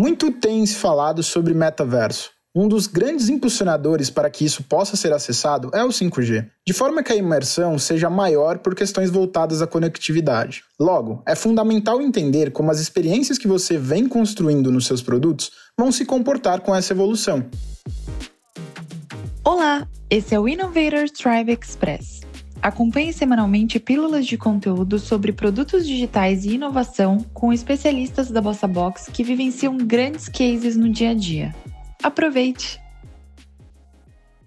[0.00, 2.30] Muito tem se falado sobre metaverso.
[2.56, 7.02] Um dos grandes impulsionadores para que isso possa ser acessado é o 5G, de forma
[7.02, 10.64] que a imersão seja maior por questões voltadas à conectividade.
[10.80, 15.92] Logo, é fundamental entender como as experiências que você vem construindo nos seus produtos vão
[15.92, 17.44] se comportar com essa evolução.
[19.44, 22.29] Olá, esse é o Innovator Tribe Express
[22.62, 29.10] Acompanhe semanalmente pílulas de conteúdo sobre produtos digitais e inovação com especialistas da Bossa Box
[29.10, 31.54] que vivenciam grandes cases no dia a dia.
[32.02, 32.78] Aproveite!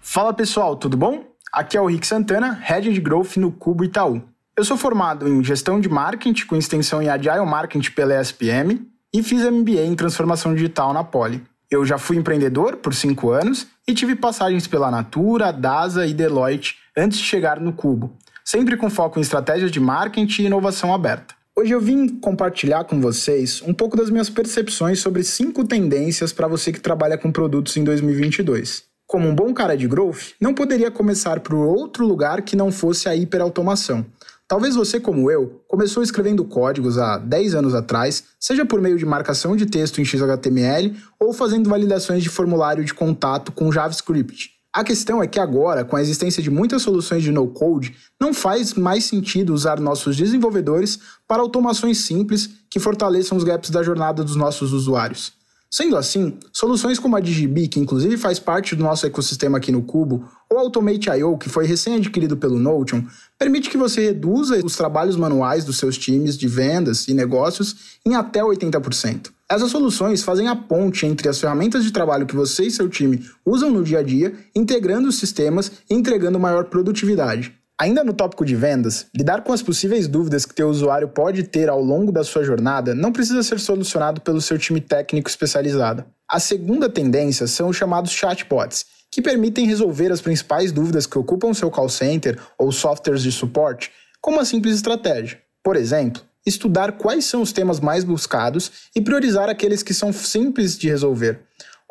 [0.00, 1.24] Fala pessoal, tudo bom?
[1.52, 4.22] Aqui é o Rick Santana, Head de Growth no Cubo Itaú.
[4.56, 9.22] Eu sou formado em Gestão de Marketing com extensão em Agile Marketing pela ESPM e
[9.22, 11.42] fiz MBA em Transformação Digital na Poli.
[11.68, 16.76] Eu já fui empreendedor por cinco anos e tive passagens pela Natura, DASA e Deloitte
[16.96, 21.34] antes de chegar no Cubo, sempre com foco em estratégias de marketing e inovação aberta.
[21.56, 26.46] Hoje eu vim compartilhar com vocês um pouco das minhas percepções sobre cinco tendências para
[26.46, 28.84] você que trabalha com produtos em 2022.
[29.06, 33.08] Como um bom cara de growth, não poderia começar por outro lugar que não fosse
[33.08, 34.06] a hiperautomação.
[34.48, 39.04] Talvez você, como eu, começou escrevendo códigos há 10 anos atrás, seja por meio de
[39.04, 44.52] marcação de texto em XHTML ou fazendo validações de formulário de contato com JavaScript.
[44.72, 48.74] A questão é que agora, com a existência de muitas soluções de no-code, não faz
[48.74, 54.36] mais sentido usar nossos desenvolvedores para automações simples que fortaleçam os gaps da jornada dos
[54.36, 55.32] nossos usuários.
[55.70, 59.82] Sendo assim, soluções como a Digibi, que inclusive faz parte do nosso ecossistema aqui no
[59.82, 63.02] Cubo, ou Automate.io, que foi recém-adquirido pelo Notion,
[63.38, 68.14] permite que você reduza os trabalhos manuais dos seus times de vendas e negócios em
[68.14, 69.30] até 80%.
[69.48, 73.24] Essas soluções fazem a ponte entre as ferramentas de trabalho que você e seu time
[73.44, 77.55] usam no dia a dia, integrando os sistemas e entregando maior produtividade.
[77.78, 81.68] Ainda no tópico de vendas, lidar com as possíveis dúvidas que teu usuário pode ter
[81.68, 86.02] ao longo da sua jornada não precisa ser solucionado pelo seu time técnico especializado.
[86.26, 91.52] A segunda tendência são os chamados chatbots, que permitem resolver as principais dúvidas que ocupam
[91.52, 95.38] seu call center ou softwares de suporte com uma simples estratégia.
[95.62, 100.78] Por exemplo, estudar quais são os temas mais buscados e priorizar aqueles que são simples
[100.78, 101.40] de resolver,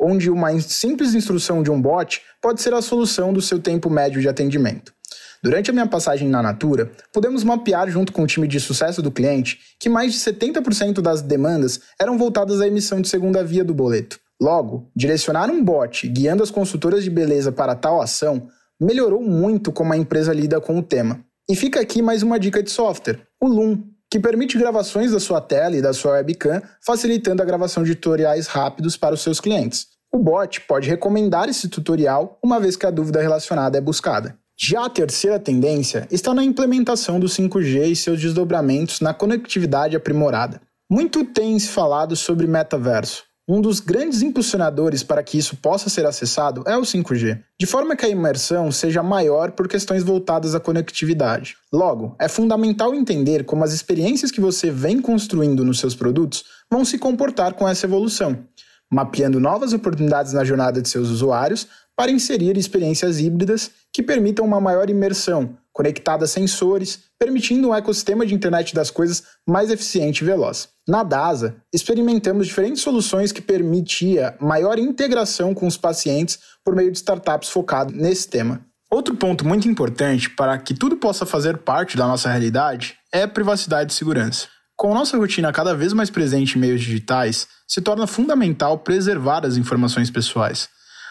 [0.00, 4.20] onde uma simples instrução de um bot pode ser a solução do seu tempo médio
[4.20, 4.95] de atendimento.
[5.46, 9.12] Durante a minha passagem na Natura, pudemos mapear junto com o time de sucesso do
[9.12, 13.72] cliente que mais de 70% das demandas eram voltadas à emissão de segunda via do
[13.72, 14.18] boleto.
[14.42, 18.48] Logo, direcionar um bot guiando as consultoras de beleza para tal ação
[18.80, 21.20] melhorou muito como a empresa lida com o tema.
[21.48, 25.40] E fica aqui mais uma dica de software, o Loom, que permite gravações da sua
[25.40, 29.86] tela e da sua webcam, facilitando a gravação de tutoriais rápidos para os seus clientes.
[30.12, 34.36] O bot pode recomendar esse tutorial uma vez que a dúvida relacionada é buscada.
[34.58, 40.62] Já a terceira tendência está na implementação do 5G e seus desdobramentos na conectividade aprimorada.
[40.90, 46.06] Muito tem se falado sobre metaverso, um dos grandes impulsionadores para que isso possa ser
[46.06, 50.60] acessado é o 5G, de forma que a imersão seja maior por questões voltadas à
[50.60, 51.56] conectividade.
[51.70, 56.82] Logo, é fundamental entender como as experiências que você vem construindo nos seus produtos vão
[56.82, 58.38] se comportar com essa evolução,
[58.90, 64.60] mapeando novas oportunidades na jornada de seus usuários para inserir experiências híbridas que permitam uma
[64.60, 70.26] maior imersão, conectada a sensores, permitindo um ecossistema de internet das coisas mais eficiente e
[70.26, 70.68] veloz.
[70.86, 76.98] Na DASA, experimentamos diferentes soluções que permitia maior integração com os pacientes por meio de
[76.98, 78.60] startups focadas nesse tema.
[78.90, 83.94] Outro ponto muito importante para que tudo possa fazer parte da nossa realidade é privacidade
[83.94, 84.46] e segurança.
[84.76, 89.56] Com nossa rotina cada vez mais presente em meios digitais, se torna fundamental preservar as
[89.56, 90.68] informações pessoais.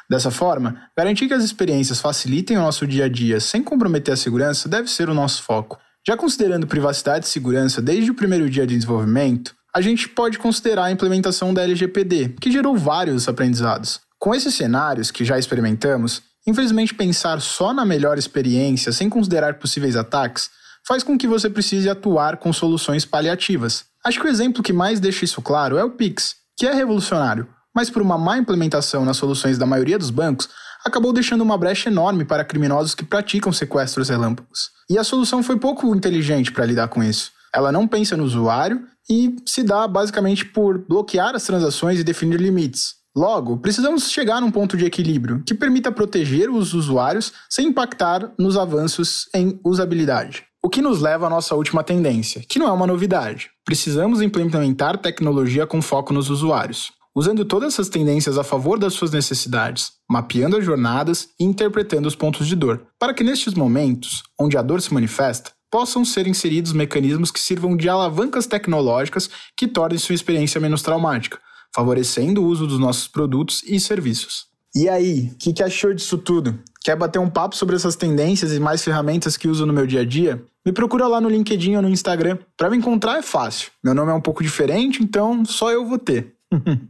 [0.10, 4.18] Dessa forma, garantir que as experiências facilitem o nosso dia a dia sem comprometer a
[4.18, 5.80] segurança deve ser o nosso foco.
[6.08, 10.86] Já considerando privacidade e segurança desde o primeiro dia de desenvolvimento, a gente pode considerar
[10.86, 14.00] a implementação da LGPD, que gerou vários aprendizados.
[14.20, 19.96] Com esses cenários que já experimentamos, infelizmente pensar só na melhor experiência sem considerar possíveis
[19.96, 20.50] ataques
[20.88, 23.86] faz com que você precise atuar com soluções paliativas.
[24.06, 27.48] Acho que o exemplo que mais deixa isso claro é o Pix, que é revolucionário,
[27.76, 30.48] mas por uma má implementação nas soluções da maioria dos bancos,
[30.86, 34.70] acabou deixando uma brecha enorme para criminosos que praticam sequestros relâmpagos.
[34.90, 37.32] E a solução foi pouco inteligente para lidar com isso.
[37.54, 42.40] Ela não pensa no usuário e se dá basicamente por bloquear as transações e definir
[42.40, 42.96] limites.
[43.16, 48.58] Logo, precisamos chegar num ponto de equilíbrio que permita proteger os usuários sem impactar nos
[48.58, 50.44] avanços em usabilidade.
[50.62, 53.52] O que nos leva à nossa última tendência, que não é uma novidade.
[53.64, 59.12] Precisamos implementar tecnologia com foco nos usuários, usando todas essas tendências a favor das suas
[59.12, 64.58] necessidades, mapeando as jornadas e interpretando os pontos de dor, para que nestes momentos, onde
[64.58, 69.98] a dor se manifesta, possam ser inseridos mecanismos que sirvam de alavancas tecnológicas que tornem
[69.98, 71.40] sua experiência menos traumática,
[71.74, 74.48] favorecendo o uso dos nossos produtos e serviços.
[74.76, 76.60] E aí, o que, que achou disso tudo?
[76.84, 80.02] Quer bater um papo sobre essas tendências e mais ferramentas que uso no meu dia
[80.02, 80.44] a dia?
[80.66, 82.38] Me procura lá no LinkedIn ou no Instagram.
[82.58, 83.72] Para me encontrar é fácil.
[83.84, 86.35] Meu nome é um pouco diferente, então só eu vou ter.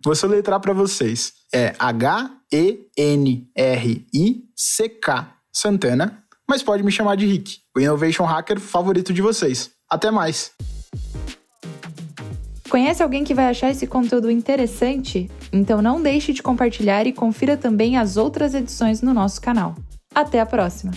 [0.03, 1.33] Vou soletrar para vocês.
[1.53, 2.55] É H-E-N-R-I-C-K
[5.53, 9.71] Santana, mas pode me chamar de Rick, o Innovation Hacker favorito de vocês.
[9.89, 10.51] Até mais!
[12.69, 15.31] Conhece alguém que vai achar esse conteúdo interessante?
[15.53, 19.75] Então não deixe de compartilhar e confira também as outras edições no nosso canal.
[20.13, 20.91] Até a próxima!